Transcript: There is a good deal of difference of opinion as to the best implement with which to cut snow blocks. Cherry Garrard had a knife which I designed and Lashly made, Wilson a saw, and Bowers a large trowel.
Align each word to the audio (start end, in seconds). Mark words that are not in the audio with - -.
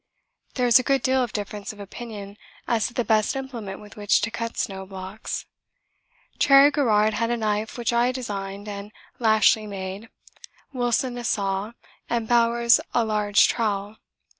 There 0.55 0.65
is 0.65 0.79
a 0.79 0.83
good 0.83 1.03
deal 1.03 1.21
of 1.23 1.31
difference 1.31 1.71
of 1.71 1.79
opinion 1.79 2.37
as 2.67 2.87
to 2.87 2.93
the 2.95 3.03
best 3.05 3.35
implement 3.35 3.79
with 3.79 3.95
which 3.97 4.19
to 4.21 4.31
cut 4.31 4.57
snow 4.57 4.83
blocks. 4.83 5.45
Cherry 6.39 6.71
Garrard 6.71 7.13
had 7.13 7.29
a 7.29 7.37
knife 7.37 7.77
which 7.77 7.93
I 7.93 8.11
designed 8.11 8.67
and 8.67 8.91
Lashly 9.19 9.67
made, 9.67 10.09
Wilson 10.73 11.19
a 11.19 11.23
saw, 11.23 11.73
and 12.09 12.27
Bowers 12.27 12.79
a 12.95 13.05
large 13.05 13.47
trowel. 13.47 13.97